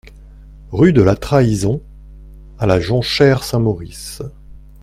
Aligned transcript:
Rue 0.71 0.93
de 0.93 1.03
la 1.03 1.15
Trahison 1.15 1.79
à 2.57 2.65
La 2.65 2.79
Jonchère-Saint-Maurice 2.79 4.23